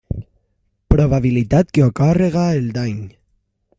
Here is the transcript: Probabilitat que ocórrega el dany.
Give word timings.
Probabilitat 0.93 1.69
que 1.75 1.85
ocórrega 1.91 2.47
el 2.61 2.73
dany. 2.79 2.99